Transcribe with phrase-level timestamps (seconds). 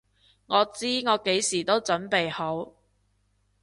[0.47, 2.73] 我知我幾時都準備好！